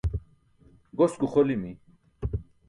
[0.97, 1.71] Gos guxolimi.